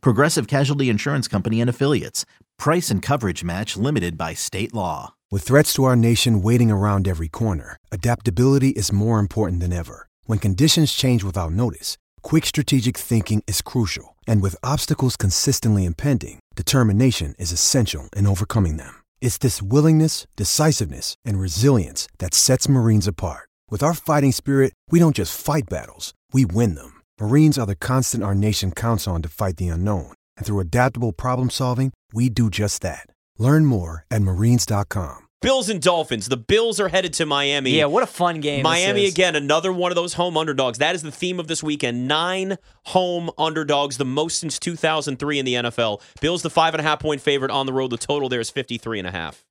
Progressive 0.00 0.46
Casualty 0.46 0.88
Insurance 0.88 1.26
Company 1.26 1.60
and 1.60 1.68
Affiliates. 1.68 2.24
Price 2.58 2.90
and 2.90 3.02
coverage 3.02 3.42
match 3.42 3.76
limited 3.76 4.16
by 4.16 4.34
state 4.34 4.72
law. 4.72 5.14
With 5.30 5.42
threats 5.42 5.72
to 5.74 5.84
our 5.84 5.96
nation 5.96 6.42
waiting 6.42 6.70
around 6.70 7.08
every 7.08 7.28
corner, 7.28 7.78
adaptability 7.90 8.70
is 8.70 8.92
more 8.92 9.18
important 9.18 9.60
than 9.60 9.72
ever. 9.72 10.08
When 10.26 10.38
conditions 10.38 10.92
change 10.92 11.24
without 11.24 11.52
notice, 11.52 11.98
quick 12.22 12.46
strategic 12.46 12.96
thinking 12.96 13.42
is 13.48 13.60
crucial. 13.60 14.16
And 14.28 14.40
with 14.40 14.56
obstacles 14.62 15.16
consistently 15.16 15.84
impending, 15.84 16.38
determination 16.54 17.34
is 17.38 17.50
essential 17.50 18.08
in 18.16 18.26
overcoming 18.28 18.76
them. 18.76 19.02
It's 19.20 19.38
this 19.38 19.60
willingness, 19.60 20.28
decisiveness, 20.36 21.16
and 21.24 21.40
resilience 21.40 22.06
that 22.18 22.34
sets 22.34 22.68
Marines 22.68 23.08
apart. 23.08 23.48
With 23.70 23.82
our 23.82 23.94
fighting 23.94 24.32
spirit, 24.32 24.72
we 24.90 25.00
don't 25.00 25.16
just 25.16 25.36
fight 25.36 25.64
battles, 25.68 26.14
we 26.32 26.44
win 26.44 26.76
them. 26.76 26.93
Marines 27.20 27.58
are 27.58 27.66
the 27.66 27.76
constant 27.76 28.22
our 28.24 28.34
nation 28.34 28.72
counts 28.72 29.06
on 29.06 29.22
to 29.22 29.28
fight 29.28 29.56
the 29.56 29.68
unknown. 29.68 30.12
And 30.36 30.44
through 30.44 30.60
adaptable 30.60 31.12
problem 31.12 31.48
solving, 31.50 31.92
we 32.12 32.28
do 32.28 32.50
just 32.50 32.82
that. 32.82 33.06
Learn 33.38 33.66
more 33.66 34.04
at 34.10 34.22
marines.com. 34.22 35.18
Bills 35.40 35.68
and 35.68 35.80
Dolphins. 35.80 36.28
The 36.28 36.36
Bills 36.38 36.80
are 36.80 36.88
headed 36.88 37.12
to 37.14 37.26
Miami. 37.26 37.72
Yeah, 37.72 37.84
what 37.84 38.02
a 38.02 38.06
fun 38.06 38.40
game. 38.40 38.58
this 38.60 38.64
Miami 38.64 39.04
is. 39.04 39.12
again, 39.12 39.36
another 39.36 39.72
one 39.72 39.92
of 39.92 39.96
those 39.96 40.14
home 40.14 40.36
underdogs. 40.38 40.78
That 40.78 40.94
is 40.94 41.02
the 41.02 41.10
theme 41.12 41.38
of 41.38 41.48
this 41.48 41.62
weekend. 41.62 42.08
Nine 42.08 42.56
home 42.86 43.30
underdogs, 43.36 43.98
the 43.98 44.06
most 44.06 44.38
since 44.40 44.58
2003 44.58 45.38
in 45.38 45.44
the 45.44 45.54
NFL. 45.54 46.00
Bills, 46.20 46.42
the 46.42 46.48
five 46.50 46.72
and 46.74 46.80
a 46.80 46.82
half 46.84 46.98
point 46.98 47.20
favorite 47.20 47.50
on 47.50 47.66
the 47.66 47.72
road. 47.74 47.90
The 47.90 47.98
total 47.98 48.28
there 48.30 48.40
is 48.40 48.50
53 48.50 48.98
and 49.00 49.06
a 49.08 49.10
half. 49.12 49.44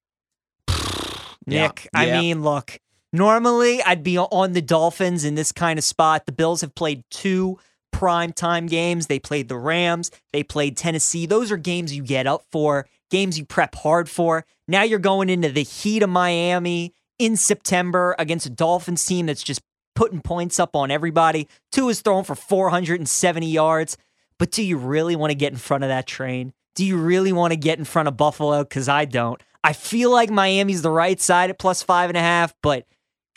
Nick, 1.46 1.88
Yeah. 1.94 2.00
I 2.00 2.06
Yeah. 2.08 2.22
mean, 2.22 2.42
look, 2.44 2.80
normally 3.14 3.82
I'd 3.82 4.04
be 4.04 4.18
on 4.18 4.52
the 4.52 4.62
Dolphins 4.62 5.24
in 5.24 5.36
this 5.36 5.54
kind 5.54 5.80
of 5.80 5.86
spot. 5.86 6.26
The 6.26 6.34
Bills 6.34 6.62
have 6.62 6.76
played 6.76 7.04
two 7.10 7.60
prime 7.92 8.34
time 8.34 8.66
games. 8.66 9.08
They 9.08 9.20
played 9.20 9.48
the 9.48 9.58
Rams, 9.58 10.12
they 10.34 10.44
played 10.44 10.76
Tennessee. 10.76 11.26
Those 11.26 11.52
are 11.52 11.58
games 11.58 11.96
you 11.96 12.04
get 12.04 12.28
up 12.28 12.44
for, 12.52 12.88
games 13.10 13.38
you 13.38 13.46
prep 13.46 13.76
hard 13.76 14.10
for. 14.10 14.46
Now 14.68 14.84
you're 14.84 15.00
going 15.00 15.30
into 15.30 15.50
the 15.50 15.64
heat 15.64 16.04
of 16.04 16.10
Miami 16.10 16.94
in 17.20 17.38
September 17.38 18.16
against 18.20 18.46
a 18.46 18.50
Dolphins 18.50 19.06
team 19.06 19.28
that's 19.28 19.44
just 19.44 19.62
putting 19.96 20.22
points 20.22 20.60
up 20.60 20.76
on 20.76 20.92
everybody. 20.92 21.48
Tua 21.72 21.92
is 21.92 22.02
thrown 22.02 22.24
for 22.24 22.36
470 22.36 23.46
yards. 23.46 23.98
But 24.40 24.52
do 24.52 24.64
you 24.64 24.78
really 24.78 25.16
want 25.16 25.32
to 25.32 25.36
get 25.36 25.54
in 25.54 25.58
front 25.60 25.84
of 25.84 25.90
that 25.90 26.08
train? 26.08 26.54
Do 26.76 26.84
you 26.84 26.98
really 26.98 27.32
want 27.32 27.52
to 27.52 27.58
get 27.58 27.80
in 27.80 27.86
front 27.86 28.08
of 28.08 28.18
Buffalo? 28.18 28.64
Because 28.64 28.90
I 28.90 29.06
don't. 29.06 29.42
I 29.64 29.74
feel 29.74 30.12
like 30.12 30.30
Miami's 30.30 30.82
the 30.82 30.90
right 30.90 31.22
side 31.22 31.50
at 31.50 31.60
plus 31.60 31.84
five 31.84 32.10
and 32.10 32.18
a 32.18 32.22
half, 32.22 32.54
but 32.62 32.86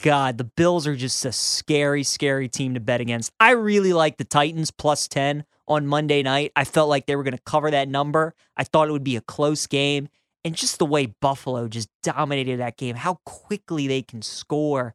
God, 0.03 0.39
the 0.39 0.45
Bills 0.45 0.87
are 0.87 0.97
just 0.97 1.25
a 1.25 1.33
scary, 1.33 2.03
scary 2.03 2.49
team 2.49 2.75
to 2.75 2.81
bet 2.81 3.01
against. 3.01 3.33
I 3.41 3.53
really 3.53 3.93
like 3.93 4.19
the 4.19 4.25
Titans 4.25 4.71
plus 4.71 5.09
10 5.09 5.45
on 5.69 5.87
Monday 5.87 6.23
night. 6.23 6.53
I 6.55 6.65
felt 6.65 6.89
like 6.89 7.07
they 7.07 7.17
were 7.17 7.23
going 7.23 7.37
to 7.37 7.43
cover 7.45 7.71
that 7.71 7.89
number. 7.89 8.35
I 8.57 8.65
thought 8.65 8.89
it 8.89 8.93
would 8.93 9.05
be 9.05 9.17
a 9.17 9.23
close 9.23 9.67
game. 9.67 10.09
And 10.45 10.55
just 10.55 10.79
the 10.79 10.87
way 10.87 11.07
Buffalo 11.07 11.67
just 11.67 11.89
dominated 12.03 12.61
that 12.61 12.77
game, 12.77 12.95
how 12.95 13.21
quickly 13.25 13.87
they 13.89 14.03
can 14.03 14.23
score. 14.23 14.95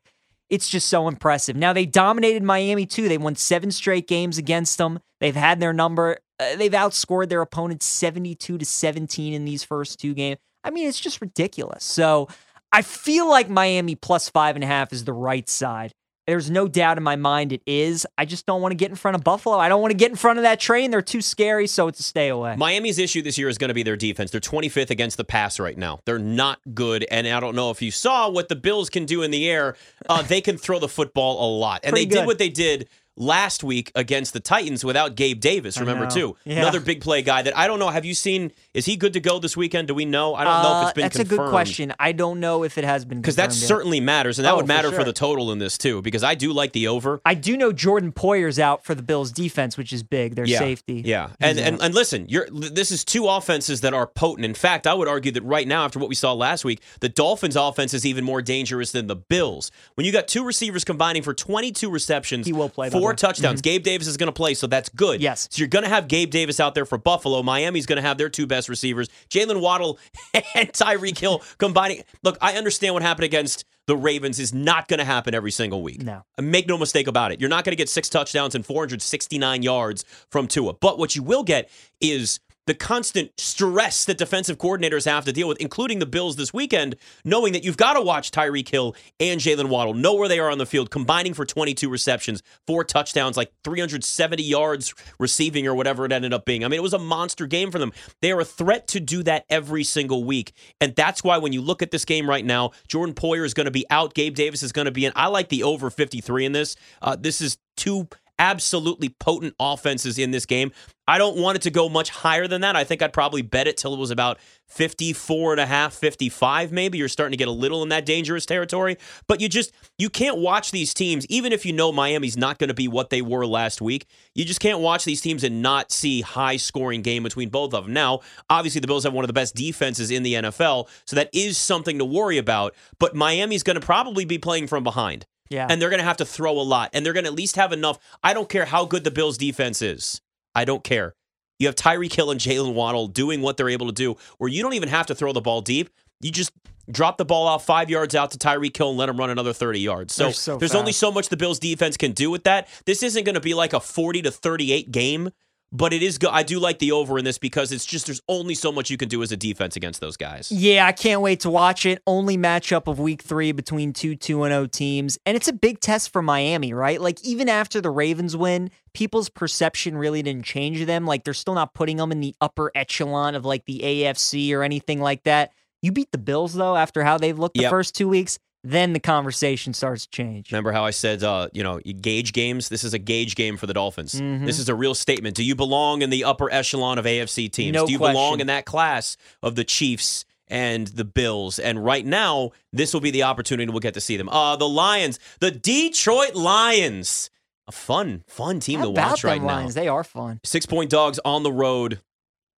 It's 0.49 0.69
just 0.69 0.87
so 0.87 1.07
impressive. 1.07 1.55
Now, 1.55 1.73
they 1.73 1.85
dominated 1.85 2.43
Miami 2.43 2.85
too. 2.85 3.09
They 3.09 3.17
won 3.17 3.35
seven 3.35 3.71
straight 3.71 4.07
games 4.07 4.37
against 4.37 4.77
them. 4.77 4.99
They've 5.19 5.35
had 5.35 5.59
their 5.59 5.73
number. 5.73 6.19
Uh, 6.39 6.55
they've 6.55 6.71
outscored 6.71 7.29
their 7.29 7.41
opponents 7.41 7.85
72 7.85 8.57
to 8.57 8.65
17 8.65 9.33
in 9.33 9.45
these 9.45 9.63
first 9.63 9.99
two 9.99 10.13
games. 10.13 10.39
I 10.63 10.69
mean, 10.69 10.87
it's 10.87 10.99
just 10.99 11.21
ridiculous. 11.21 11.83
So 11.83 12.27
I 12.71 12.81
feel 12.81 13.29
like 13.29 13.49
Miami 13.49 13.95
plus 13.95 14.29
five 14.29 14.55
and 14.55 14.63
a 14.63 14.67
half 14.67 14.93
is 14.93 15.03
the 15.03 15.13
right 15.13 15.47
side. 15.49 15.91
There's 16.27 16.51
no 16.51 16.67
doubt 16.67 16.97
in 16.97 17.03
my 17.03 17.15
mind 17.15 17.51
it 17.51 17.61
is. 17.65 18.05
I 18.17 18.25
just 18.25 18.45
don't 18.45 18.61
want 18.61 18.71
to 18.71 18.75
get 18.75 18.89
in 18.89 18.95
front 18.95 19.15
of 19.15 19.23
Buffalo. 19.23 19.57
I 19.57 19.67
don't 19.67 19.81
want 19.81 19.91
to 19.91 19.97
get 19.97 20.11
in 20.11 20.15
front 20.15 20.37
of 20.37 20.43
that 20.43 20.59
train. 20.59 20.91
They're 20.91 21.01
too 21.01 21.19
scary, 21.19 21.65
so 21.67 21.87
it's 21.87 21.99
a 21.99 22.03
stay 22.03 22.29
away. 22.29 22.55
Miami's 22.55 22.99
issue 22.99 23.21
this 23.23 23.37
year 23.37 23.49
is 23.49 23.57
going 23.57 23.69
to 23.69 23.73
be 23.73 23.83
their 23.83 23.97
defense. 23.97 24.29
They're 24.29 24.39
25th 24.39 24.91
against 24.91 25.17
the 25.17 25.23
pass 25.23 25.59
right 25.59 25.77
now. 25.77 25.99
They're 26.05 26.19
not 26.19 26.59
good. 26.73 27.05
And 27.09 27.27
I 27.27 27.39
don't 27.39 27.55
know 27.55 27.71
if 27.71 27.81
you 27.81 27.91
saw 27.91 28.29
what 28.29 28.49
the 28.49 28.55
Bills 28.55 28.89
can 28.89 29.05
do 29.05 29.23
in 29.23 29.31
the 29.31 29.49
air. 29.49 29.75
Uh, 30.07 30.21
they 30.21 30.41
can 30.41 30.57
throw 30.57 30.79
the 30.79 30.87
football 30.87 31.45
a 31.45 31.49
lot. 31.57 31.81
And 31.83 31.91
Pretty 31.91 32.05
they 32.05 32.15
did 32.15 32.27
what 32.27 32.37
they 32.37 32.49
did 32.49 32.87
last 33.17 33.63
week 33.63 33.91
against 33.95 34.33
the 34.33 34.39
Titans 34.39 34.83
without 34.85 35.15
Gabe 35.15 35.39
Davis, 35.39 35.79
remember, 35.79 36.07
too. 36.07 36.35
Yeah. 36.45 36.59
Another 36.59 36.79
big 36.79 37.01
play 37.01 37.21
guy 37.21 37.41
that 37.41 37.57
I 37.57 37.67
don't 37.67 37.77
know. 37.79 37.89
Have 37.89 38.05
you 38.05 38.13
seen? 38.13 38.51
Is 38.73 38.85
he 38.85 38.95
good 38.95 39.13
to 39.13 39.19
go 39.19 39.37
this 39.39 39.55
weekend? 39.57 39.87
Do 39.89 39.93
we 39.93 40.05
know? 40.05 40.33
I 40.33 40.43
don't 40.43 40.63
know 40.63 40.69
if 40.69 40.75
Uh, 40.75 40.81
it's 40.87 40.93
been 40.93 41.01
That's 41.03 41.17
confirmed. 41.17 41.39
a 41.39 41.43
good 41.43 41.49
question. 41.51 41.93
I 41.99 42.11
don't 42.13 42.39
know 42.39 42.63
if 42.63 42.77
it 42.77 42.83
has 42.83 43.05
been 43.05 43.19
Because 43.21 43.35
that 43.35 43.49
yet. 43.49 43.53
certainly 43.53 43.99
matters, 43.99 44.39
and 44.39 44.45
that 44.45 44.53
Oh, 44.53 44.57
would 44.57 44.67
matter 44.67 44.89
for, 44.89 44.95
sure. 44.95 45.03
the 45.03 45.13
total 45.13 45.51
in 45.51 45.59
this 45.59 45.77
too. 45.77 46.01
Because 46.01 46.23
I 46.23 46.35
do 46.35 46.53
like 46.53 46.71
the 46.71 46.87
over. 46.87 47.21
I 47.25 47.33
do 47.33 47.57
know 47.57 47.71
Jordan 47.71 48.11
Poyer's 48.11 48.59
out 48.59 48.83
for 48.85 48.95
the 48.95 49.03
Bills 49.03 49.31
defense, 49.31 49.77
which 49.77 49.91
is 49.93 50.03
big. 50.03 50.35
Their 50.35 50.45
yeah, 50.45 50.59
safety. 50.59 51.03
Yeah, 51.05 51.27
He's 51.27 51.35
and, 51.41 51.59
and 51.59 51.75
out. 51.75 51.85
and 51.85 51.95
listen, 51.95 52.25
you're 52.29 52.47
this 52.51 52.91
is 52.91 53.03
two 53.03 53.27
offenses 53.27 53.81
that 53.81 53.93
are 53.93 54.07
potent. 54.07 54.45
In 54.45 54.53
fact, 54.53 54.87
I 54.87 54.93
would 54.93 55.07
argue 55.07 55.31
that 55.33 55.43
right 55.43 55.67
now, 55.67 55.85
after 55.85 55.99
what 55.99 56.09
we 56.09 56.15
saw 56.15 56.33
last 56.33 56.63
week, 56.65 56.81
the 57.01 57.09
Dolphins' 57.09 57.55
offense 57.55 57.93
is 57.93 58.05
even 58.05 58.23
more 58.23 58.41
dangerous 58.41 58.91
than 58.91 59.07
the 59.07 59.15
Bills. 59.15 59.69
When 59.95 60.05
you 60.05 60.11
got 60.11 60.27
two 60.27 60.43
receivers 60.43 60.83
combining 60.83 61.21
for 61.23 61.33
22 61.33 61.89
receptions, 61.89 62.45
He 62.47 62.53
will 62.53 62.69
play, 62.69 62.89
four 63.01 63.13
touchdowns. 63.13 63.59
Mhm. 63.61 63.63
Gabe 63.63 63.83
Davis 63.83 64.07
is 64.07 64.17
going 64.17 64.27
to 64.27 64.31
play, 64.33 64.53
so 64.53 64.67
that's 64.67 64.89
good. 64.89 65.21
Yes. 65.21 65.47
So 65.51 65.59
you're 65.59 65.67
going 65.67 65.83
to 65.83 65.89
have 65.89 66.07
Gabe 66.07 66.29
Davis 66.29 66.59
out 66.59 66.75
there 66.75 66.85
for 66.85 66.97
Buffalo. 66.97 67.41
Miami's 67.43 67.85
going 67.85 67.97
to 67.97 68.01
have 68.01 68.17
their 68.17 68.29
two 68.29 68.47
best 68.47 68.69
receivers, 68.69 69.07
Jalen 69.29 69.61
Waddle 69.61 69.99
and 70.55 70.71
Tyreek 70.71 71.17
Hill 71.17 71.41
combining. 71.57 72.03
Look, 72.23 72.37
I 72.41 72.53
understand 72.53 72.93
what 72.93 73.03
happened 73.03 73.25
against 73.25 73.65
the 73.87 73.97
Ravens 73.97 74.39
is 74.39 74.53
not 74.53 74.87
going 74.87 74.99
to 74.99 75.05
happen 75.05 75.33
every 75.33 75.51
single 75.51 75.81
week. 75.81 76.01
No. 76.03 76.23
Make 76.39 76.67
no 76.67 76.77
mistake 76.77 77.07
about 77.07 77.31
it. 77.31 77.39
You're 77.41 77.49
not 77.49 77.65
going 77.65 77.71
to 77.73 77.77
get 77.77 77.89
six 77.89 78.07
touchdowns 78.09 78.53
and 78.55 78.65
469 78.65 79.63
yards 79.63 80.05
from 80.29 80.47
Tua. 80.47 80.73
But 80.73 80.97
what 80.99 81.15
you 81.15 81.23
will 81.23 81.43
get 81.43 81.69
is 81.99 82.39
the 82.67 82.73
constant 82.73 83.31
stress 83.39 84.05
that 84.05 84.17
defensive 84.17 84.57
coordinators 84.57 85.05
have 85.05 85.25
to 85.25 85.33
deal 85.33 85.47
with, 85.47 85.57
including 85.59 85.99
the 85.99 86.05
Bills 86.05 86.35
this 86.35 86.53
weekend, 86.53 86.95
knowing 87.25 87.53
that 87.53 87.63
you've 87.63 87.77
got 87.77 87.93
to 87.93 88.01
watch 88.01 88.31
Tyreek 88.31 88.69
Hill 88.69 88.95
and 89.19 89.39
Jalen 89.39 89.69
Waddle, 89.69 89.93
know 89.93 90.15
where 90.15 90.27
they 90.27 90.39
are 90.39 90.49
on 90.49 90.57
the 90.57 90.65
field, 90.65 90.91
combining 90.91 91.33
for 91.33 91.45
22 91.45 91.89
receptions, 91.89 92.43
four 92.67 92.83
touchdowns, 92.83 93.37
like 93.37 93.51
370 93.63 94.43
yards 94.43 94.93
receiving 95.19 95.65
or 95.67 95.73
whatever 95.73 96.05
it 96.05 96.11
ended 96.11 96.33
up 96.33 96.45
being. 96.45 96.63
I 96.63 96.67
mean, 96.67 96.79
it 96.79 96.83
was 96.83 96.93
a 96.93 96.99
monster 96.99 97.47
game 97.47 97.71
for 97.71 97.79
them. 97.79 97.91
They 98.21 98.31
are 98.31 98.39
a 98.39 98.45
threat 98.45 98.87
to 98.89 98.99
do 98.99 99.23
that 99.23 99.45
every 99.49 99.83
single 99.83 100.23
week. 100.23 100.53
And 100.79 100.95
that's 100.95 101.23
why 101.23 101.37
when 101.37 101.53
you 101.53 101.61
look 101.61 101.81
at 101.81 101.91
this 101.91 102.05
game 102.05 102.29
right 102.29 102.45
now, 102.45 102.71
Jordan 102.87 103.15
Poyer 103.15 103.45
is 103.45 103.53
going 103.53 103.65
to 103.65 103.71
be 103.71 103.85
out. 103.89 104.13
Gabe 104.13 104.35
Davis 104.35 104.63
is 104.63 104.71
going 104.71 104.85
to 104.85 104.91
be 104.91 105.05
in. 105.05 105.13
I 105.15 105.27
like 105.27 105.49
the 105.49 105.63
over 105.63 105.89
53 105.89 106.45
in 106.45 106.51
this. 106.51 106.75
Uh, 107.01 107.15
this 107.15 107.41
is 107.41 107.57
two 107.75 108.07
absolutely 108.39 109.09
potent 109.09 109.55
offenses 109.59 110.17
in 110.17 110.31
this 110.31 110.45
game. 110.45 110.71
I 111.07 111.17
don't 111.17 111.37
want 111.37 111.57
it 111.57 111.61
to 111.63 111.71
go 111.71 111.89
much 111.89 112.09
higher 112.09 112.47
than 112.47 112.61
that. 112.61 112.75
I 112.75 112.83
think 112.83 113.01
I'd 113.01 113.11
probably 113.11 113.41
bet 113.41 113.67
it 113.67 113.75
till 113.75 113.93
it 113.93 113.99
was 113.99 114.11
about 114.11 114.39
54 114.67 115.53
and 115.53 115.59
a 115.59 115.65
half, 115.65 115.93
55 115.93 116.71
maybe. 116.71 116.97
You're 116.97 117.09
starting 117.09 117.31
to 117.31 117.37
get 117.37 117.47
a 117.47 117.51
little 117.51 117.83
in 117.83 117.89
that 117.89 118.05
dangerous 118.05 118.45
territory, 118.45 118.97
but 119.27 119.41
you 119.41 119.49
just 119.49 119.73
you 119.97 120.09
can't 120.09 120.37
watch 120.37 120.71
these 120.71 120.93
teams 120.93 121.25
even 121.27 121.51
if 121.51 121.65
you 121.65 121.73
know 121.73 121.91
Miami's 121.91 122.37
not 122.37 122.59
going 122.59 122.69
to 122.69 122.73
be 122.73 122.87
what 122.87 123.09
they 123.09 123.21
were 123.21 123.45
last 123.45 123.81
week. 123.81 124.05
You 124.35 124.45
just 124.45 124.61
can't 124.61 124.79
watch 124.79 125.03
these 125.03 125.21
teams 125.21 125.43
and 125.43 125.61
not 125.61 125.91
see 125.91 126.21
high 126.21 126.55
scoring 126.57 127.01
game 127.01 127.23
between 127.23 127.49
both 127.49 127.73
of 127.73 127.83
them. 127.83 127.93
Now, 127.93 128.21
obviously 128.49 128.79
the 128.79 128.87
Bills 128.87 129.03
have 129.03 129.13
one 129.13 129.25
of 129.25 129.27
the 129.27 129.33
best 129.33 129.55
defenses 129.55 130.11
in 130.11 130.23
the 130.23 130.35
NFL, 130.35 130.87
so 131.05 131.15
that 131.15 131.29
is 131.33 131.57
something 131.57 131.97
to 131.97 132.05
worry 132.05 132.37
about, 132.37 132.73
but 132.99 133.15
Miami's 133.15 133.63
going 133.63 133.79
to 133.79 133.85
probably 133.85 134.23
be 134.23 134.37
playing 134.37 134.67
from 134.67 134.83
behind 134.83 135.25
Yeah. 135.51 135.67
and 135.69 135.81
they're 135.81 135.89
going 135.89 135.99
to 135.99 136.05
have 136.05 136.17
to 136.17 136.25
throw 136.25 136.53
a 136.53 136.63
lot, 136.63 136.89
and 136.93 137.05
they're 137.05 137.13
going 137.13 137.25
to 137.25 137.29
at 137.29 137.35
least 137.35 137.57
have 137.57 137.73
enough. 137.73 137.99
I 138.23 138.33
don't 138.33 138.47
care 138.49 138.65
how 138.65 138.85
good 138.85 139.03
the 139.03 139.11
Bills' 139.11 139.37
defense 139.37 139.81
is. 139.81 140.21
I 140.55 140.65
don't 140.65 140.83
care. 140.83 141.13
You 141.59 141.67
have 141.67 141.75
Tyreek 141.75 142.13
Hill 142.13 142.31
and 142.31 142.39
Jalen 142.39 142.73
Waddle 142.73 143.07
doing 143.07 143.41
what 143.41 143.57
they're 143.57 143.69
able 143.69 143.87
to 143.87 143.93
do, 143.93 144.15
where 144.37 144.49
you 144.49 144.63
don't 144.63 144.73
even 144.73 144.89
have 144.89 145.05
to 145.07 145.15
throw 145.15 145.33
the 145.33 145.41
ball 145.41 145.61
deep. 145.61 145.89
You 146.21 146.31
just 146.31 146.51
drop 146.89 147.17
the 147.17 147.25
ball 147.25 147.47
out 147.47 147.61
five 147.61 147.89
yards 147.89 148.15
out 148.15 148.31
to 148.31 148.37
Tyreek 148.37 148.75
Hill 148.75 148.89
and 148.89 148.97
let 148.97 149.09
him 149.09 149.17
run 149.17 149.29
another 149.29 149.53
30 149.53 149.79
yards. 149.79 150.13
So, 150.13 150.31
so 150.31 150.57
there's 150.57 150.73
only 150.75 150.91
so 150.91 151.11
much 151.11 151.29
the 151.29 151.37
Bills' 151.37 151.59
defense 151.59 151.97
can 151.97 152.11
do 152.13 152.31
with 152.31 152.43
that. 152.45 152.67
This 152.85 153.03
isn't 153.03 153.23
going 153.23 153.35
to 153.35 153.41
be 153.41 153.53
like 153.53 153.73
a 153.73 153.79
40 153.79 154.23
to 154.23 154.31
38 154.31 154.91
game, 154.91 155.29
but 155.71 155.93
it 155.93 156.03
is 156.03 156.17
good. 156.17 156.29
I 156.31 156.43
do 156.43 156.59
like 156.59 156.79
the 156.79 156.91
over 156.91 157.17
in 157.17 157.23
this 157.25 157.37
because 157.37 157.71
it's 157.71 157.85
just 157.85 158.05
there's 158.05 158.21
only 158.27 158.55
so 158.55 158.71
much 158.71 158.89
you 158.89 158.97
can 158.97 159.07
do 159.07 159.23
as 159.23 159.31
a 159.31 159.37
defense 159.37 159.75
against 159.75 160.01
those 160.01 160.17
guys. 160.17 160.51
Yeah, 160.51 160.85
I 160.85 160.91
can't 160.91 161.21
wait 161.21 161.39
to 161.41 161.49
watch 161.49 161.85
it. 161.85 162.01
Only 162.05 162.37
matchup 162.37 162.87
of 162.87 162.99
week 162.99 163.21
three 163.21 163.51
between 163.53 163.93
two 163.93 164.15
2 164.15 164.43
0 164.43 164.65
teams. 164.67 165.17
And 165.25 165.37
it's 165.37 165.47
a 165.47 165.53
big 165.53 165.79
test 165.79 166.11
for 166.11 166.21
Miami, 166.21 166.73
right? 166.73 166.99
Like, 166.99 167.23
even 167.23 167.47
after 167.47 167.79
the 167.79 167.89
Ravens 167.89 168.35
win, 168.35 168.69
people's 168.93 169.29
perception 169.29 169.97
really 169.97 170.21
didn't 170.21 170.45
change 170.45 170.85
them. 170.85 171.05
Like, 171.05 171.23
they're 171.23 171.33
still 171.33 171.55
not 171.55 171.73
putting 171.73 171.97
them 171.97 172.11
in 172.11 172.19
the 172.19 172.35
upper 172.41 172.71
echelon 172.75 173.35
of 173.35 173.45
like 173.45 173.65
the 173.65 173.79
AFC 173.79 174.53
or 174.53 174.63
anything 174.63 174.99
like 174.99 175.23
that. 175.23 175.51
You 175.81 175.91
beat 175.91 176.11
the 176.11 176.17
Bills, 176.17 176.53
though, 176.53 176.75
after 176.75 177.03
how 177.03 177.17
they've 177.17 177.37
looked 177.39 177.55
the 177.55 177.61
Yep. 177.63 177.69
first 177.71 177.95
two 177.95 178.07
weeks. 178.09 178.37
Then 178.63 178.93
the 178.93 178.99
conversation 178.99 179.73
starts 179.73 180.05
to 180.05 180.09
change. 180.11 180.51
Remember 180.51 180.71
how 180.71 180.85
I 180.85 180.91
said, 180.91 181.23
uh, 181.23 181.49
you 181.51 181.63
know, 181.63 181.79
gauge 181.79 182.31
games? 182.31 182.69
This 182.69 182.83
is 182.83 182.93
a 182.93 182.99
gauge 182.99 183.35
game 183.35 183.57
for 183.57 183.65
the 183.65 183.73
Dolphins. 183.73 184.13
Mhm. 184.13 184.45
This 184.45 184.59
is 184.59 184.69
a 184.69 184.75
real 184.75 184.93
statement. 184.93 185.35
Do 185.35 185.43
you 185.43 185.55
belong 185.55 186.03
in 186.03 186.11
the 186.11 186.23
upper 186.23 186.51
echelon 186.51 186.99
of 186.99 187.05
AFC 187.07 187.49
teams? 187.49 187.73
No 187.73 187.87
Do 187.87 187.91
you 187.91 187.97
belong 187.97 188.39
in 188.39 188.47
that 188.47 188.65
class 188.65 189.17
of 189.41 189.55
the 189.55 189.63
Chiefs 189.63 190.25
and 190.47 190.87
the 190.87 191.03
Bills? 191.05 191.57
And 191.57 191.83
right 191.83 192.05
now, 192.05 192.51
this 192.71 192.93
will 192.93 193.01
be 193.01 193.09
the 193.09 193.23
opportunity 193.23 193.71
we'll 193.71 193.79
get 193.79 193.95
to 193.95 194.01
see 194.01 194.15
them. 194.15 194.29
Uh, 194.29 194.55
the 194.55 194.69
Lions, 194.69 195.17
the 195.39 195.49
Detroit 195.51 196.35
Lions. 196.35 197.31
A 197.67 197.71
fun, 197.71 198.23
fun 198.27 198.59
team 198.59 198.79
How 198.79 198.85
to 198.85 198.91
watch 198.91 199.23
right 199.23 199.41
Lions? 199.41 199.75
now. 199.75 199.81
They 199.81 199.87
are 199.87 200.03
fun. 200.03 200.39
Six 200.43 200.65
point 200.65 200.89
dogs 200.91 201.19
on 201.25 201.41
the 201.43 201.51
road, 201.51 202.01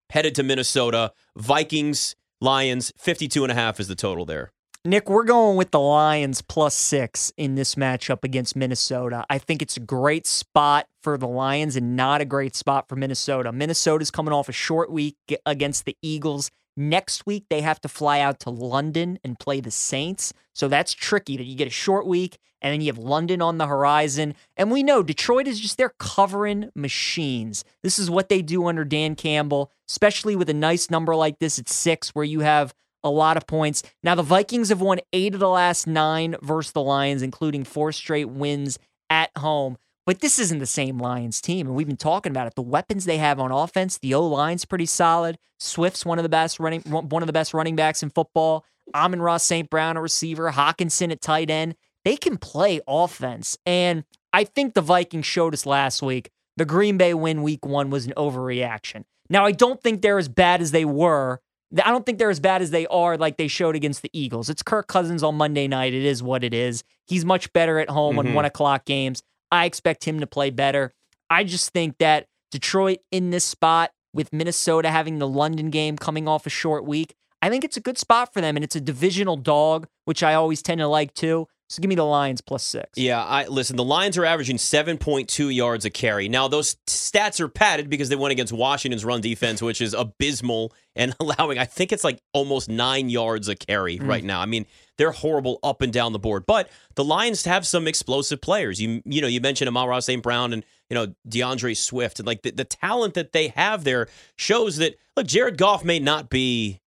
headed 0.09 0.33
to 0.35 0.43
Minnesota. 0.43 1.13
Vikings, 1.37 2.15
Lions, 2.41 2.91
52 2.97 3.43
and 3.43 3.51
a 3.51 3.55
half 3.55 3.79
is 3.79 3.87
the 3.87 3.95
total 3.95 4.25
there. 4.25 4.51
Nick, 4.85 5.09
we're 5.09 5.23
going 5.23 5.55
with 5.55 5.71
the 5.71 5.79
Lions 5.79 6.41
plus 6.41 6.75
six 6.75 7.31
in 7.37 7.55
this 7.55 7.75
matchup 7.75 8.25
against 8.25 8.53
Minnesota. 8.53 9.25
I 9.29 9.37
think 9.37 9.61
it's 9.61 9.77
a 9.77 9.79
great 9.79 10.27
spot 10.27 10.89
for 11.01 11.17
the 11.17 11.27
Lions 11.27 11.77
and 11.77 11.95
not 11.95 12.19
a 12.19 12.25
great 12.25 12.53
spot 12.53 12.89
for 12.89 12.97
Minnesota. 12.97 13.53
Minnesota's 13.53 14.11
coming 14.11 14.33
off 14.33 14.49
a 14.49 14.51
short 14.51 14.91
week 14.91 15.15
against 15.45 15.85
the 15.85 15.95
Eagles. 16.01 16.51
Next 16.75 17.25
week, 17.25 17.45
they 17.49 17.61
have 17.61 17.79
to 17.79 17.87
fly 17.87 18.19
out 18.19 18.41
to 18.41 18.49
London 18.49 19.19
and 19.23 19.39
play 19.39 19.61
the 19.61 19.71
Saints. 19.71 20.33
So 20.51 20.67
that's 20.67 20.91
tricky 20.91 21.37
that 21.37 21.45
you 21.45 21.55
get 21.55 21.67
a 21.67 21.71
short 21.71 22.05
week 22.05 22.37
and 22.61 22.73
then 22.73 22.81
you 22.81 22.87
have 22.87 22.97
London 22.97 23.41
on 23.41 23.59
the 23.59 23.67
horizon. 23.67 24.35
And 24.57 24.69
we 24.69 24.83
know 24.83 25.01
Detroit 25.01 25.47
is 25.47 25.61
just 25.61 25.77
they're 25.77 25.93
covering 25.97 26.71
machines. 26.75 27.63
This 27.83 27.97
is 27.97 28.09
what 28.09 28.27
they 28.27 28.41
do 28.41 28.67
under 28.67 28.83
Dan 28.83 29.15
Campbell, 29.15 29.71
especially 29.87 30.35
with 30.35 30.49
a 30.49 30.53
nice 30.53 30.89
number 30.89 31.15
like 31.15 31.39
this 31.39 31.57
at 31.57 31.69
six, 31.69 32.09
where 32.09 32.25
you 32.25 32.41
have 32.41 32.73
a 33.03 33.09
lot 33.09 33.37
of 33.37 33.47
points. 33.47 33.83
Now, 34.03 34.15
the 34.15 34.23
Vikings 34.23 34.69
have 34.69 34.81
won 34.81 34.99
eight 35.11 35.33
of 35.33 35.39
the 35.39 35.49
last 35.49 35.87
nine 35.87 36.35
versus 36.41 36.71
the 36.71 36.81
Lions, 36.81 37.21
including 37.21 37.63
four 37.63 37.91
straight 37.91 38.29
wins 38.29 38.79
at 39.09 39.29
home. 39.37 39.77
But 40.05 40.19
this 40.19 40.37
isn't 40.37 40.59
the 40.59 40.65
same 40.65 40.97
Lions 40.99 41.39
team, 41.39 41.67
and 41.67 41.75
we've 41.75 41.87
been 41.87 41.95
talking 41.95 42.31
about 42.31 42.47
it. 42.47 42.55
The 42.55 42.61
weapons 42.61 43.05
they 43.05 43.19
have 43.19 43.39
on 43.39 43.51
offense, 43.51 43.97
the 43.97 44.13
O 44.13 44.27
line's 44.27 44.65
pretty 44.65 44.85
solid. 44.85 45.37
Swift's 45.59 46.05
one 46.05 46.19
of 46.19 46.23
the 46.23 46.29
best 46.29 46.59
running, 46.59 46.81
one 46.81 47.23
of 47.23 47.27
the 47.27 47.33
best 47.33 47.53
running 47.53 47.75
backs 47.75 48.03
in 48.03 48.09
football. 48.09 48.65
Amon-Ra 48.93 49.37
St. 49.37 49.69
Brown, 49.69 49.95
a 49.95 50.01
receiver. 50.01 50.51
Hockenson 50.51 51.11
at 51.11 51.21
tight 51.21 51.49
end. 51.49 51.75
They 52.03 52.17
can 52.17 52.37
play 52.37 52.81
offense, 52.85 53.57
and 53.65 54.03
I 54.33 54.43
think 54.43 54.73
the 54.73 54.81
Vikings 54.81 55.25
showed 55.25 55.53
us 55.53 55.65
last 55.65 56.01
week. 56.01 56.31
The 56.57 56.65
Green 56.65 56.97
Bay 56.97 57.13
win 57.13 57.41
week 57.41 57.65
one 57.65 57.89
was 57.89 58.05
an 58.05 58.13
overreaction. 58.17 59.05
Now, 59.29 59.45
I 59.45 59.53
don't 59.53 59.81
think 59.81 60.01
they're 60.01 60.19
as 60.19 60.27
bad 60.27 60.61
as 60.61 60.71
they 60.71 60.83
were 60.83 61.39
I 61.83 61.89
don't 61.89 62.05
think 62.05 62.19
they're 62.19 62.29
as 62.29 62.39
bad 62.39 62.61
as 62.61 62.71
they 62.71 62.85
are 62.87 63.17
like 63.17 63.37
they 63.37 63.47
showed 63.47 63.75
against 63.75 64.01
the 64.01 64.09
Eagles. 64.13 64.49
It's 64.49 64.61
Kirk 64.61 64.87
Cousins 64.87 65.23
on 65.23 65.35
Monday 65.35 65.67
night. 65.67 65.93
It 65.93 66.03
is 66.05 66.21
what 66.21 66.43
it 66.43 66.53
is. 66.53 66.83
He's 67.07 67.25
much 67.25 67.51
better 67.53 67.79
at 67.79 67.89
home 67.89 68.19
on 68.19 68.27
Mhm. 68.27 68.33
one 68.33 68.45
o'clock 68.45 68.85
games. 68.85 69.23
I 69.51 69.65
expect 69.65 70.05
him 70.05 70.19
to 70.19 70.27
play 70.27 70.49
better. 70.49 70.93
I 71.29 71.43
just 71.43 71.71
think 71.71 71.97
that 71.99 72.27
Detroit 72.51 72.99
in 73.11 73.31
this 73.31 73.43
spot 73.43 73.91
with 74.13 74.31
Minnesota 74.31 74.89
having 74.91 75.17
the 75.19 75.27
London 75.27 75.69
game 75.71 75.97
coming 75.97 76.27
off 76.27 76.45
a 76.45 76.49
short 76.51 76.85
week, 76.85 77.15
I 77.41 77.49
think 77.49 77.63
it's 77.63 77.77
a 77.77 77.81
good 77.81 77.97
spot 77.97 78.31
for 78.33 78.41
them. 78.41 78.55
And 78.55 78.63
it's 78.63 78.75
a 78.75 78.81
divisional 78.81 79.37
dog, 79.37 79.87
which 80.05 80.21
I 80.21 80.33
always 80.35 80.61
tend 80.61 80.79
to 80.79 80.87
like 80.87 81.13
too. 81.13 81.47
So 81.73 81.81
give 81.81 81.89
me 81.89 81.95
the 81.95 82.05
Lions 82.05 82.39
plus 82.39 82.63
six. 82.63 82.99
Yeah, 82.99 83.23
I 83.23 83.47
listen. 83.47 83.77
The 83.77 83.83
Lions 83.83 84.15
are 84.19 84.25
averaging 84.25 84.57
7.2 84.57 85.53
yards 85.53 85.85
a 85.85 85.89
carry. 85.89 86.29
Now 86.29 86.47
those 86.47 86.75
stats 86.85 87.39
are 87.39 87.47
padded 87.47 87.89
because 87.89 88.09
they 88.09 88.15
went 88.15 88.31
against 88.31 88.53
Washington's 88.53 89.03
run 89.03 89.21
defense, 89.21 89.59
which 89.59 89.81
is 89.81 89.95
abysmal 89.95 90.71
and 90.95 91.15
allowing. 91.19 91.57
I 91.57 91.65
think 91.65 91.91
it's 91.91 92.03
like 92.03 92.19
almost 92.31 92.69
nine 92.69 93.09
yards 93.09 93.47
a 93.47 93.55
carry 93.55 93.97
right 93.99 94.23
now. 94.23 94.39
I 94.39 94.45
mean, 94.45 94.67
they're 94.99 95.11
horrible 95.11 95.57
up 95.63 95.81
and 95.81 95.91
down 95.91 96.13
the 96.13 96.19
board. 96.19 96.45
But 96.45 96.69
the 96.93 97.03
Lions 97.03 97.43
have 97.45 97.65
some 97.65 97.87
explosive 97.87 98.39
players. 98.39 98.79
You 98.79 99.01
you 99.03 99.21
know 99.21 99.27
you 99.27 99.41
mentioned 99.41 99.67
Amon-Ra 99.67 99.99
St. 99.99 100.21
Brown 100.21 100.53
and 100.53 100.63
you 100.91 100.95
know 100.95 101.07
D'Andre 101.27 101.73
Swift 101.73 102.19
and 102.19 102.27
like 102.27 102.43
the, 102.43 102.51
the 102.51 102.65
talent 102.65 103.15
that 103.15 103.31
they 103.31 103.47
have 103.47 103.83
there 103.83 104.09
shows 104.37 104.77
that 104.77 104.95
look 105.17 105.25
Jared 105.25 105.57
Goff 105.57 105.83
may 105.83 105.97
not 105.97 106.29
be, 106.29 106.81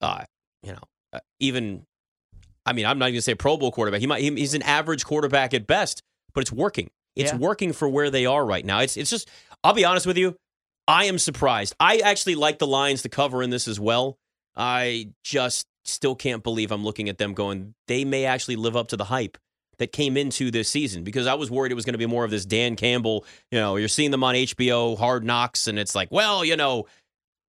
uh, 0.00 0.22
you 0.62 0.70
know, 0.70 0.84
uh, 1.12 1.18
even 1.40 1.84
I 2.66 2.72
mean, 2.72 2.86
I'm 2.86 2.98
not 2.98 3.06
even 3.06 3.14
gonna 3.16 3.22
say 3.22 3.32
a 3.32 3.36
Pro 3.36 3.56
Bowl 3.56 3.70
quarterback. 3.72 4.00
He 4.00 4.06
might 4.06 4.22
he- 4.22 4.34
he's 4.34 4.54
an 4.54 4.62
average 4.62 5.04
quarterback 5.04 5.52
at 5.54 5.66
best, 5.66 6.02
but 6.34 6.40
it's 6.42 6.52
working. 6.52 6.90
It's 7.16 7.32
Yeah. 7.32 7.38
working 7.38 7.72
for 7.72 7.88
where 7.88 8.10
they 8.10 8.26
are 8.26 8.44
right 8.44 8.64
now. 8.64 8.80
It's 8.80 8.96
it's 8.96 9.10
just 9.10 9.28
I'll 9.62 9.74
be 9.74 9.84
honest 9.84 10.06
with 10.06 10.16
you, 10.18 10.36
I 10.88 11.04
am 11.06 11.18
surprised. 11.18 11.74
I 11.80 11.98
actually 11.98 12.34
like 12.34 12.58
the 12.58 12.66
Lions 12.66 13.02
to 13.02 13.08
cover 13.08 13.42
in 13.42 13.50
this 13.50 13.66
as 13.68 13.78
well. 13.80 14.18
I 14.56 15.08
just 15.24 15.66
still 15.84 16.14
can't 16.14 16.42
believe 16.42 16.70
I'm 16.72 16.84
looking 16.84 17.08
at 17.08 17.18
them 17.18 17.34
going, 17.34 17.74
they 17.88 18.04
may 18.04 18.24
actually 18.24 18.56
live 18.56 18.76
up 18.76 18.88
to 18.88 18.96
the 18.96 19.04
hype 19.04 19.36
that 19.78 19.92
came 19.92 20.16
into 20.16 20.50
this 20.50 20.68
season 20.68 21.02
because 21.04 21.26
I 21.26 21.34
was 21.34 21.50
worried 21.50 21.72
it 21.72 21.74
was 21.74 21.84
going 21.84 21.94
to 21.94 21.98
be 21.98 22.06
more 22.06 22.24
of 22.24 22.30
this 22.30 22.46
Dan 22.46 22.76
Campbell, 22.76 23.24
you 23.50 23.58
know, 23.58 23.76
you're 23.76 23.88
seeing 23.88 24.10
them 24.12 24.22
on 24.24 24.34
HBO, 24.34 24.96
Hard 24.96 25.24
Knocks, 25.24 25.66
and 25.66 25.78
it's 25.78 25.94
like, 25.94 26.08
well, 26.12 26.44
you 26.44 26.56
know, 26.56 26.86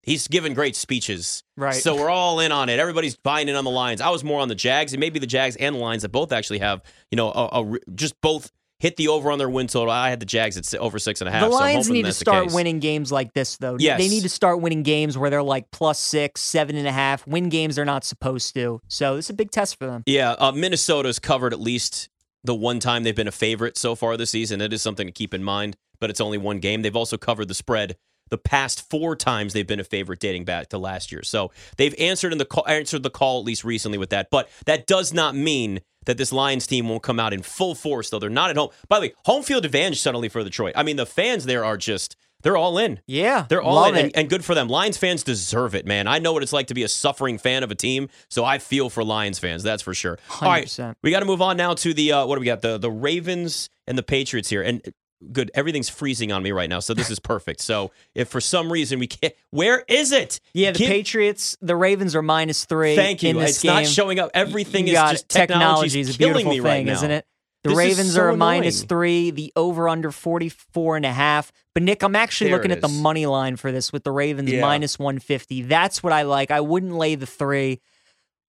he's 0.02 0.28
given 0.28 0.54
great 0.54 0.76
speeches. 0.76 1.42
Right. 1.56 1.74
So 1.74 1.96
we're 1.96 2.10
all 2.10 2.40
in 2.40 2.52
on 2.52 2.68
it. 2.68 2.78
Everybody's 2.78 3.16
buying 3.16 3.48
in 3.48 3.56
on 3.56 3.64
the 3.64 3.70
Lions. 3.70 4.00
I 4.00 4.10
was 4.10 4.24
more 4.24 4.40
on 4.40 4.48
the 4.48 4.54
Jags, 4.54 4.92
and 4.92 5.00
maybe 5.00 5.18
the 5.18 5.26
Jags 5.26 5.56
and 5.56 5.74
the 5.74 5.80
Lions 5.80 6.02
that 6.02 6.10
both 6.10 6.32
actually 6.32 6.58
have, 6.58 6.82
you 7.10 7.16
know, 7.16 7.30
a, 7.30 7.62
a 7.62 7.78
just 7.94 8.20
both 8.20 8.50
hit 8.82 8.96
the 8.96 9.06
over 9.06 9.30
on 9.30 9.38
their 9.38 9.48
win 9.48 9.68
total. 9.68 9.92
I 9.92 10.10
had 10.10 10.18
the 10.18 10.26
Jags 10.26 10.56
at 10.58 10.80
over 10.80 10.98
six 10.98 11.20
and 11.20 11.28
a 11.28 11.30
half. 11.30 11.42
The 11.42 11.50
so 11.50 11.56
Lions 11.56 11.86
hoping 11.86 12.02
need 12.02 12.06
to 12.06 12.12
start 12.12 12.52
winning 12.52 12.80
games 12.80 13.12
like 13.12 13.32
this, 13.32 13.56
though. 13.58 13.76
Yes. 13.78 14.00
They 14.00 14.08
need 14.08 14.22
to 14.22 14.28
start 14.28 14.60
winning 14.60 14.82
games 14.82 15.16
where 15.16 15.30
they're 15.30 15.42
like 15.42 15.70
plus 15.70 16.00
six, 16.00 16.40
seven 16.40 16.76
and 16.76 16.88
a 16.88 16.92
half, 16.92 17.24
win 17.26 17.48
games 17.48 17.76
they're 17.76 17.84
not 17.84 18.02
supposed 18.04 18.54
to. 18.54 18.80
So 18.88 19.14
this 19.14 19.26
is 19.26 19.30
a 19.30 19.34
big 19.34 19.52
test 19.52 19.78
for 19.78 19.86
them. 19.86 20.02
Yeah, 20.06 20.32
uh, 20.32 20.50
Minnesota's 20.50 21.20
covered 21.20 21.52
at 21.52 21.60
least 21.60 22.08
the 22.42 22.56
one 22.56 22.80
time 22.80 23.04
they've 23.04 23.14
been 23.14 23.28
a 23.28 23.32
favorite 23.32 23.76
so 23.76 23.94
far 23.94 24.16
this 24.16 24.30
season. 24.30 24.60
It 24.60 24.72
is 24.72 24.82
something 24.82 25.06
to 25.06 25.12
keep 25.12 25.32
in 25.32 25.44
mind, 25.44 25.76
but 26.00 26.10
it's 26.10 26.20
only 26.20 26.38
one 26.38 26.58
game. 26.58 26.82
They've 26.82 26.96
also 26.96 27.16
covered 27.16 27.46
the 27.46 27.54
spread 27.54 27.96
the 28.30 28.38
past 28.38 28.88
four 28.88 29.14
times 29.14 29.52
they've 29.52 29.66
been 29.66 29.80
a 29.80 29.84
favorite 29.84 30.20
dating 30.20 30.44
back 30.44 30.68
to 30.68 30.78
last 30.78 31.12
year. 31.12 31.22
So 31.22 31.50
they've 31.76 31.94
answered 31.98 32.32
in 32.32 32.38
the 32.38 32.44
call, 32.44 32.66
answered 32.66 33.02
the 33.02 33.10
call 33.10 33.40
at 33.40 33.44
least 33.44 33.64
recently 33.64 33.98
with 33.98 34.10
that. 34.10 34.28
But 34.30 34.48
that 34.66 34.86
does 34.86 35.12
not 35.12 35.34
mean 35.34 35.80
that 36.06 36.16
this 36.16 36.32
Lions 36.32 36.66
team 36.66 36.88
won't 36.88 37.02
come 37.02 37.20
out 37.20 37.32
in 37.32 37.42
full 37.42 37.74
force. 37.74 38.10
Though 38.10 38.18
they're 38.18 38.30
not 38.30 38.50
at 38.50 38.56
home. 38.56 38.70
By 38.88 38.98
the 38.98 39.06
way, 39.06 39.14
home 39.24 39.42
field 39.42 39.64
advantage 39.64 40.00
suddenly 40.00 40.28
for 40.28 40.42
Detroit. 40.42 40.74
I 40.76 40.82
mean, 40.82 40.96
the 40.96 41.06
fans 41.06 41.44
there 41.44 41.64
are 41.64 41.76
just 41.76 42.16
they're 42.42 42.56
all 42.56 42.78
in. 42.78 43.00
Yeah. 43.06 43.46
They're 43.48 43.62
all 43.62 43.84
in, 43.84 43.96
and, 43.96 44.16
and 44.16 44.28
good 44.28 44.44
for 44.44 44.54
them. 44.54 44.68
Lions 44.68 44.96
fans 44.96 45.22
deserve 45.22 45.74
it, 45.74 45.86
man. 45.86 46.08
I 46.08 46.18
know 46.18 46.32
what 46.32 46.42
it's 46.42 46.52
like 46.52 46.66
to 46.68 46.74
be 46.74 46.82
a 46.82 46.88
suffering 46.88 47.38
fan 47.38 47.62
of 47.62 47.70
a 47.70 47.74
team, 47.74 48.08
so 48.28 48.44
I 48.44 48.58
feel 48.58 48.90
for 48.90 49.04
Lions 49.04 49.38
fans. 49.38 49.62
That's 49.62 49.82
for 49.82 49.94
sure. 49.94 50.18
All 50.40 50.48
right, 50.48 50.66
100%. 50.66 50.96
we 51.02 51.10
got 51.10 51.20
to 51.20 51.26
move 51.26 51.40
on 51.40 51.56
now 51.56 51.74
to 51.74 51.94
the 51.94 52.12
uh, 52.12 52.26
what 52.26 52.36
do 52.36 52.40
we 52.40 52.46
got? 52.46 52.60
The 52.60 52.78
the 52.78 52.90
Ravens 52.90 53.68
and 53.86 53.96
the 53.96 54.02
Patriots 54.02 54.48
here, 54.48 54.62
and 54.62 54.82
good. 55.30 55.50
Everything's 55.54 55.88
freezing 55.88 56.32
on 56.32 56.42
me 56.42 56.52
right 56.52 56.68
now, 56.68 56.80
so 56.80 56.94
this 56.94 57.10
is 57.10 57.18
perfect. 57.18 57.60
So 57.60 57.90
if 58.14 58.28
for 58.28 58.40
some 58.40 58.72
reason 58.72 58.98
we 58.98 59.06
can't, 59.06 59.34
where 59.50 59.84
is 59.88 60.10
it? 60.12 60.40
Yeah, 60.54 60.72
the 60.72 60.78
Give- 60.80 60.88
Patriots, 60.88 61.56
the 61.60 61.76
Ravens 61.76 62.14
are 62.16 62.22
minus 62.22 62.64
three. 62.64 62.96
Thank 62.96 63.22
you. 63.22 63.38
It's 63.40 63.62
game. 63.62 63.72
not 63.74 63.86
showing 63.86 64.18
up. 64.18 64.30
Everything 64.34 64.86
You 64.86 64.94
is 64.94 65.10
just 65.12 65.28
technology 65.28 66.00
is 66.00 66.14
a 66.14 66.18
killing 66.18 66.32
beautiful 66.34 66.50
me 66.52 66.56
thing, 66.58 66.64
right 66.64 66.86
now. 66.86 66.92
isn't 66.92 67.10
it? 67.10 67.26
The 67.64 67.68
This 67.68 67.78
Ravens 67.78 68.14
so 68.14 68.22
are 68.22 68.30
a 68.30 68.32
annoying. 68.34 68.70
three, 68.72 69.30
the 69.30 69.52
over 69.54 69.88
under 69.88 70.10
44 70.10 70.96
and 70.96 71.06
a 71.06 71.12
half. 71.12 71.52
But 71.74 71.84
Nick, 71.84 72.02
I'm 72.02 72.16
actually 72.16 72.50
There 72.50 72.56
looking 72.58 72.72
at 72.72 72.80
the 72.80 72.88
money 72.88 73.24
line 73.26 73.54
for 73.56 73.70
this 73.70 73.92
with 73.92 74.02
the 74.02 74.10
Ravens 74.10 74.50
Yeah. 74.50 74.62
minus 74.62 74.98
150. 74.98 75.62
That's 75.62 76.02
what 76.02 76.12
I 76.12 76.22
like. 76.22 76.50
I 76.50 76.60
wouldn't 76.60 76.94
lay 76.96 77.14
the 77.14 77.24
three. 77.26 77.80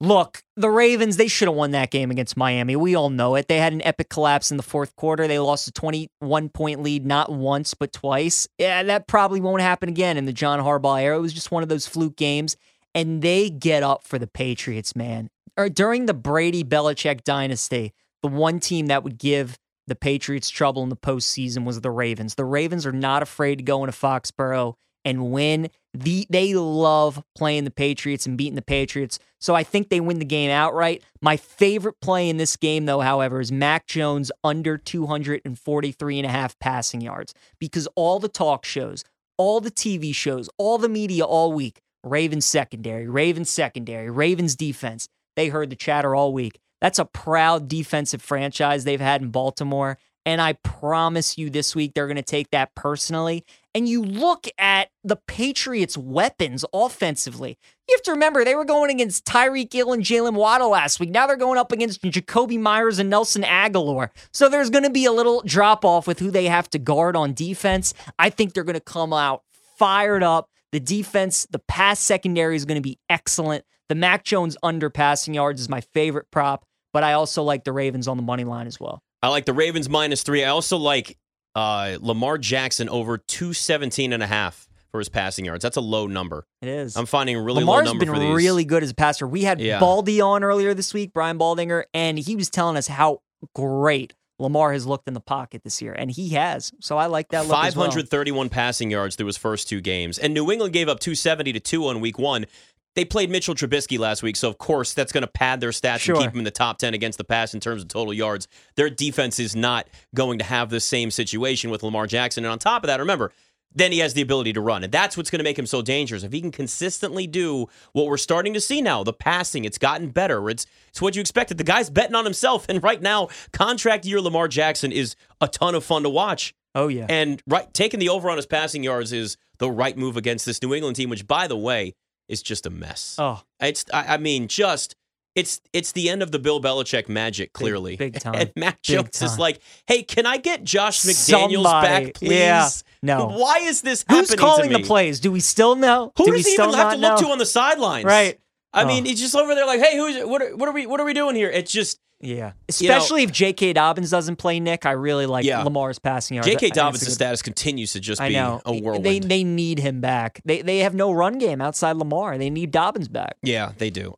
Look, 0.03 0.43
the 0.57 0.69
Ravens, 0.69 1.15
they 1.15 1.29
should 1.29 1.47
have 1.47 1.55
won 1.55 1.71
that 1.71 1.89
game 1.89 2.11
against 2.11 2.35
Miami. 2.35 2.75
We 2.75 2.93
all 2.93 3.09
know 3.09 3.35
it. 3.35 3.47
They 3.47 3.57
had 3.57 3.71
an 3.71 3.81
epic 3.85 4.09
collapse 4.09 4.51
in 4.51 4.57
the 4.57 4.63
fourth 4.63 4.93
quarter. 4.97 5.29
They 5.29 5.39
lost 5.39 5.69
a 5.69 5.71
21 5.71 6.49
point 6.49 6.83
lead 6.83 7.05
not 7.05 7.31
once, 7.31 7.73
but 7.73 7.93
twice. 7.93 8.45
Yeah, 8.57 8.83
that 8.83 9.07
probably 9.07 9.39
won't 9.39 9.61
happen 9.61 9.87
again 9.87 10.17
in 10.17 10.25
the 10.25 10.33
John 10.33 10.59
Harbaugh 10.59 11.01
era. 11.01 11.17
It 11.17 11.21
was 11.21 11.31
just 11.31 11.51
one 11.51 11.63
of 11.63 11.69
those 11.69 11.87
fluke 11.87 12.17
games. 12.17 12.57
And 12.93 13.21
they 13.21 13.49
get 13.49 13.81
up 13.81 14.03
for 14.03 14.19
the 14.19 14.27
Patriots, 14.27 14.93
man. 14.93 15.29
Or 15.55 15.69
during 15.69 16.05
the 16.05 16.13
Brady 16.13 16.65
Belichick 16.65 17.23
dynasty, 17.23 17.93
the 18.21 18.27
one 18.27 18.59
team 18.59 18.87
that 18.87 19.05
would 19.05 19.17
give 19.17 19.57
the 19.87 19.95
Patriots 19.95 20.49
trouble 20.49 20.83
in 20.83 20.89
the 20.89 20.97
postseason 20.97 21.63
was 21.63 21.79
the 21.79 21.91
Ravens. 21.91 22.35
The 22.35 22.43
Ravens 22.43 22.85
are 22.85 22.91
not 22.91 23.23
afraid 23.23 23.59
to 23.59 23.63
go 23.63 23.85
into 23.85 23.97
Foxborough 23.97 24.73
and 25.05 25.31
win. 25.31 25.69
The, 25.93 26.25
they 26.29 26.55
love 26.55 27.23
playing 27.35 27.65
the 27.65 27.71
Patriots 27.71 28.25
and 28.25 28.37
beating 28.37 28.55
the 28.55 28.63
Patriots. 28.63 29.19
So 29.39 29.53
I 29.53 29.63
think 29.63 29.89
they 29.89 29.99
win 29.99 30.19
the 30.19 30.25
game 30.25 30.49
outright. 30.49 31.03
My 31.21 31.37
favorite 31.37 31.99
play 32.01 32.29
in 32.29 32.37
this 32.37 32.55
game, 32.55 32.85
though, 32.85 33.01
however, 33.01 33.39
is 33.39 33.51
Mac 33.51 33.85
Jones 33.85 34.31
under 34.43 34.77
243 34.77 36.19
and 36.19 36.25
a 36.25 36.31
half 36.31 36.57
passing 36.59 37.01
yards 37.01 37.33
because 37.59 37.87
all 37.95 38.19
the 38.19 38.29
talk 38.29 38.65
shows, 38.65 39.03
all 39.37 39.59
the 39.59 39.71
TV 39.71 40.15
shows, 40.15 40.49
all 40.57 40.77
the 40.77 40.89
media 40.89 41.23
all 41.23 41.53
week. 41.53 41.81
Ravens 42.03 42.45
secondary, 42.45 43.07
Ravens 43.07 43.49
secondary, 43.49 44.09
Ravens 44.09 44.55
defense. 44.55 45.07
They 45.35 45.47
heard 45.47 45.69
the 45.69 45.75
chatter 45.75 46.15
all 46.15 46.33
week. 46.33 46.59
That's 46.81 46.99
a 46.99 47.05
proud 47.05 47.69
defensive 47.69 48.21
franchise 48.21 48.83
they've 48.83 48.99
had 48.99 49.21
in 49.21 49.29
Baltimore. 49.29 49.97
And 50.25 50.41
I 50.41 50.53
promise 50.53 51.37
you 51.37 51.49
this 51.49 51.75
week 51.75 51.93
they're 51.93 52.07
going 52.07 52.15
to 52.15 52.21
take 52.21 52.51
that 52.51 52.73
personally. 52.75 53.45
And 53.75 53.89
you 53.89 54.01
look 54.01 54.47
at 54.57 54.89
the 55.03 55.17
Patriots' 55.27 55.97
weapons 55.97 56.63
offensively. 56.73 57.57
You 57.87 57.95
have 57.95 58.03
to 58.03 58.11
remember 58.11 58.43
they 58.43 58.55
were 58.55 58.65
going 58.65 58.91
against 58.91 59.25
Tyreek 59.25 59.73
Hill 59.73 59.91
and 59.91 60.03
Jalen 60.03 60.35
Waddle 60.35 60.69
last 60.69 60.99
week. 60.99 61.09
Now 61.09 61.27
they're 61.27 61.35
going 61.35 61.57
up 61.57 61.71
against 61.71 62.01
Jakobi 62.01 62.59
Meyers 62.59 62.99
and 62.99 63.09
Nelson 63.09 63.41
Agholor. 63.41 64.09
So 64.31 64.47
there's 64.47 64.69
going 64.69 64.83
to 64.83 64.89
be 64.89 65.05
a 65.05 65.11
little 65.11 65.41
drop 65.45 65.83
off 65.83 66.07
with 66.07 66.19
who 66.19 66.31
they 66.31 66.45
have 66.45 66.69
to 66.69 66.79
guard 66.79 67.15
on 67.15 67.33
defense. 67.33 67.93
I 68.17 68.29
think 68.29 68.53
they're 68.53 68.63
going 68.63 68.75
to 68.75 68.79
come 68.79 69.11
out 69.11 69.43
fired 69.77 70.23
up. 70.23 70.49
The 70.71 70.79
defense, 70.79 71.45
the 71.51 71.59
pass 71.59 71.99
secondary 71.99 72.55
is 72.55 72.65
going 72.65 72.77
to 72.77 72.81
be 72.81 72.99
excellent. 73.09 73.65
The 73.89 73.95
Mac 73.95 74.23
Jones 74.23 74.55
under 74.63 74.89
passing 74.89 75.33
yards 75.33 75.61
is 75.61 75.69
my 75.69 75.81
favorite 75.81 76.31
prop, 76.31 76.65
but 76.93 77.03
I 77.03 77.13
also 77.13 77.43
like 77.43 77.63
the 77.63 77.73
Ravens 77.73 78.07
on 78.07 78.17
the 78.17 78.23
money 78.23 78.43
line 78.43 78.65
as 78.65 78.79
well. 78.79 79.03
I 79.23 79.29
like 79.29 79.45
the 79.45 79.53
Ravens 79.53 79.89
minus 79.89 80.21
three. 80.21 80.43
I 80.43 80.49
also 80.49 80.77
like 80.77 81.17
uh, 81.55 81.97
Lamar 82.01 82.37
Jackson 82.37 82.89
over 82.89 83.17
217 83.17 84.11
and 84.11 84.21
a 84.21 84.27
half 84.27 84.67
for 84.91 84.99
his 84.99 85.07
passing 85.07 85.45
yards. 85.45 85.63
That's 85.63 85.77
a 85.77 85.81
low 85.81 86.07
number. 86.07 86.45
It 86.61 86.67
is. 86.67 86.97
I'm 86.97 87.05
finding 87.05 87.37
a 87.37 87.41
really 87.41 87.61
Lamar's 87.61 87.85
low 87.85 87.91
number 87.93 88.05
been 88.05 88.13
for 88.13 88.19
these. 88.19 88.35
really 88.35 88.65
good 88.65 88.83
as 88.83 88.91
a 88.91 88.93
passer. 88.93 89.25
We 89.25 89.43
had 89.43 89.61
Yeah. 89.61 89.79
Baldy 89.79 90.19
on 90.19 90.43
earlier 90.43 90.73
this 90.73 90.93
week, 90.93 91.13
Brian 91.13 91.39
Baldinger, 91.39 91.85
and 91.93 92.19
he 92.19 92.35
was 92.35 92.49
telling 92.49 92.75
us 92.75 92.87
how 92.87 93.21
great 93.55 94.13
Lamar 94.39 94.73
has 94.73 94.85
looked 94.85 95.07
in 95.07 95.13
the 95.13 95.19
pocket 95.21 95.63
this 95.63 95.81
year, 95.81 95.93
and 95.93 96.11
he 96.11 96.29
has. 96.29 96.71
So 96.81 96.97
I 96.97 97.05
like 97.05 97.29
that 97.29 97.47
look 97.47 97.57
as 97.57 97.75
well. 97.75 97.85
531 97.85 98.49
passing 98.49 98.91
yards 98.91 99.15
through 99.15 99.27
his 99.27 99.37
first 99.37 99.69
two 99.69 99.79
games. 99.79 100.19
And 100.19 100.33
New 100.33 100.51
England 100.51 100.73
gave 100.73 100.89
up 100.89 100.99
270 100.99 101.53
to 101.53 101.59
2 101.59 101.87
on 101.87 102.01
week 102.01 102.19
one. 102.19 102.45
They 102.95 103.05
played 103.05 103.29
Mitchell 103.31 103.55
Trubisky 103.55 103.97
last 103.97 104.21
week, 104.21 104.35
so 104.35 104.47
of 104.49 104.57
course 104.57 104.93
that's 104.93 105.11
going 105.11 105.23
to 105.23 105.27
pad 105.27 105.61
their 105.61 105.71
stats 105.71 105.99
Sure. 105.99 106.15
and 106.15 106.23
keep 106.23 106.31
them 106.31 106.39
in 106.39 106.43
the 106.45 106.51
top 106.51 106.77
10 106.77 106.93
against 106.93 107.17
the 107.17 107.23
pass 107.23 107.53
in 107.53 107.59
terms 107.59 107.81
of 107.81 107.87
total 107.87 108.13
yards. 108.13 108.47
Their 108.75 108.89
defense 108.89 109.39
is 109.39 109.55
not 109.55 109.87
going 110.13 110.37
to 110.39 110.45
have 110.45 110.69
the 110.69 110.79
same 110.79 111.09
situation 111.09 111.71
with 111.71 111.81
Lamar 111.83 112.05
Jackson. 112.07 112.45
And 112.45 112.51
on 112.51 112.59
top 112.59 112.83
of 112.83 112.87
that, 112.87 112.99
remember, 112.99 113.31
then 113.75 113.91
he 113.91 113.97
has 113.97 114.13
the 114.13 114.21
ability 114.21 114.53
to 114.53 114.61
run. 114.61 114.83
And 114.83 114.93
that's 114.93 115.17
what's 115.17 115.31
going 115.31 115.39
to 115.39 115.43
make 115.43 115.57
him 115.57 115.65
so 115.65 115.81
dangerous. 115.81 116.21
If 116.21 116.31
he 116.31 116.39
can 116.41 116.51
consistently 116.51 117.25
do 117.25 117.67
what 117.93 118.05
we're 118.05 118.17
starting 118.17 118.53
to 118.53 118.61
see 118.61 118.81
now, 118.83 119.03
the 119.03 119.13
passing, 119.13 119.65
it's 119.65 119.79
gotten 119.79 120.09
better. 120.09 120.47
It's 120.47 120.67
it's 120.89 121.01
what 121.01 121.15
you 121.15 121.21
expected. 121.21 121.57
The 121.57 121.63
guy's 121.63 121.89
betting 121.89 122.13
on 122.13 122.23
himself. 122.25 122.67
And 122.69 122.83
right 122.83 123.01
now, 123.01 123.29
contract 123.51 124.05
year 124.05 124.21
Lamar 124.21 124.47
Jackson 124.47 124.91
is 124.91 125.15
a 125.41 125.47
ton 125.47 125.73
of 125.73 125.83
fun 125.83 126.03
to 126.03 126.09
watch. 126.09 126.53
Oh 126.75 126.87
yeah. 126.87 127.07
And 127.09 127.41
right, 127.47 127.73
taking 127.73 127.99
the 127.99 128.09
over 128.09 128.29
on 128.29 128.37
his 128.37 128.45
passing 128.45 128.83
yards 128.83 129.11
is 129.11 129.37
the 129.57 129.71
right 129.71 129.97
move 129.97 130.17
against 130.17 130.45
this 130.45 130.61
New 130.61 130.75
England 130.75 130.95
team, 130.95 131.09
which, 131.09 131.25
by 131.27 131.47
the 131.47 131.57
way, 131.57 131.95
is 132.27 132.41
just 132.41 132.65
a 132.65 132.69
mess. 132.69 133.15
oh, 133.19 133.41
It's, 133.59 133.85
I, 133.93 134.15
I 134.15 134.17
mean, 134.17 134.47
just 134.47 134.95
it's 135.35 135.61
it's 135.73 135.93
the 135.93 136.09
end 136.11 136.21
of 136.21 136.31
the 136.31 136.37
Bill 136.37 136.61
Belichick 136.61 137.09
magic. 137.09 137.53
Clearly, 137.53 137.95
big 137.95 138.19
time. 138.19 138.35
And 138.35 138.51
Matt 138.55 138.75
Big 138.87 138.97
Jones 138.97 139.19
is 139.23 139.39
like, 139.39 139.59
"Hey, 139.87 140.03
can 140.03 140.27
I 140.27 140.37
get 140.37 140.63
Josh 140.63 141.01
McDaniels 141.01 141.63
Somebody. 141.63 142.05
back, 142.05 142.13
please? 142.13 142.31
Yeah. 142.31 142.69
No. 143.01 143.25
Why 143.29 143.57
is 143.63 143.81
this 143.81 144.03
happening? 144.07 144.19
who's 144.27 144.35
calling 144.35 144.71
the 144.71 144.83
plays? 144.83 145.19
Do 145.19 145.31
we 145.31 145.39
still 145.39 145.75
know? 145.75 146.11
Who 146.17 146.25
Do 146.25 146.33
does 146.33 146.45
he 146.45 146.53
even 146.53 146.71
have 146.73 146.93
to 146.93 146.97
look 146.99 147.19
know? 147.19 147.27
to 147.27 147.31
on 147.31 147.39
the 147.39 147.47
sidelines? 147.47 148.05
Right. 148.05 148.39
I 148.75 148.85
mean, 148.85 149.03
Oh. 149.03 149.07
he's 149.09 149.19
just 149.19 149.35
over 149.35 149.55
there 149.55 149.65
like, 149.65 149.79
"Hey, 149.79 149.97
who's 149.97 150.23
what? 150.23 150.41
Are, 150.43 150.55
what 150.55 150.69
are 150.69 150.71
we? 150.71 150.85
What 150.85 150.99
are 150.99 151.05
we 151.05 151.13
doing 151.15 151.35
here?" 151.35 151.49
It's 151.49 151.71
just 151.71 151.99
Yeah. 152.23 152.35
You 152.79 152.87
know- 152.89 152.95
Especially 152.97 153.23
if 153.23 153.31
J.K. 153.31 153.73
Dobbins 153.73 154.09
doesn't 154.09 154.37
play 154.37 154.59
Nick. 154.59 154.85
I 154.85 154.91
really 154.91 155.25
like 155.25 155.45
Yeah. 155.45 155.63
Lamar's 155.63 155.99
passing 155.99 156.35
yards. 156.35 156.47
J.K. 156.47 156.59
think 156.59 156.69
it's 156.71 156.77
a 156.77 156.81
Dobbins' 156.81 157.13
status 157.13 157.41
continues 157.41 157.93
to 157.93 157.99
just 157.99 158.21
be 158.21 158.35
a 158.35 158.59
whirlwind. 158.65 159.05
They 159.05 159.19
they 159.19 159.43
need 159.43 159.79
him 159.79 160.01
back. 160.01 160.41
They 160.45 160.61
they 160.61 160.79
have 160.79 160.93
no 160.95 161.11
run 161.11 161.37
game 161.37 161.61
outside 161.61 161.97
Lamar. 161.97 162.37
They 162.37 162.49
need 162.49 162.71
Dobbins 162.71 163.07
back. 163.07 163.35
yeah, 163.43 163.71
they 163.77 163.89
do. 163.89 164.11